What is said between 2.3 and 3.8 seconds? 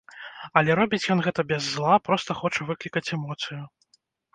хоча выклікаць эмоцыю.